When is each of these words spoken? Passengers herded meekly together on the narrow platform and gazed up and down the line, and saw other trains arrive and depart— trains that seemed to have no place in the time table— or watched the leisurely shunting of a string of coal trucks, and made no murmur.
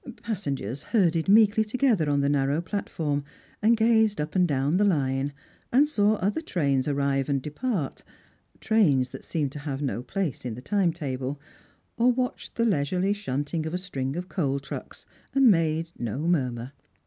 Passengers 0.23 0.81
herded 0.81 1.29
meekly 1.29 1.63
together 1.63 2.09
on 2.09 2.21
the 2.21 2.27
narrow 2.27 2.59
platform 2.59 3.23
and 3.61 3.77
gazed 3.77 4.19
up 4.19 4.33
and 4.35 4.47
down 4.47 4.77
the 4.77 4.83
line, 4.83 5.31
and 5.71 5.87
saw 5.87 6.15
other 6.15 6.41
trains 6.41 6.87
arrive 6.87 7.29
and 7.29 7.39
depart— 7.39 8.03
trains 8.59 9.09
that 9.09 9.23
seemed 9.23 9.51
to 9.51 9.59
have 9.59 9.79
no 9.79 10.01
place 10.01 10.43
in 10.43 10.55
the 10.55 10.59
time 10.63 10.91
table— 10.91 11.39
or 11.97 12.11
watched 12.11 12.55
the 12.55 12.65
leisurely 12.65 13.13
shunting 13.13 13.67
of 13.67 13.75
a 13.75 13.77
string 13.77 14.15
of 14.15 14.27
coal 14.27 14.57
trucks, 14.59 15.05
and 15.35 15.51
made 15.51 15.91
no 15.99 16.17
murmur. 16.17 16.71